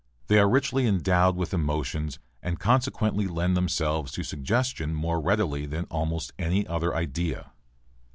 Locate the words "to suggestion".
4.13-4.95